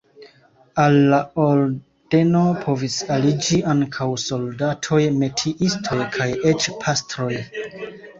[0.83, 7.29] Al la ordeno povis aliĝi ankaŭ soldatoj, metiistoj kaj eĉ pastroj.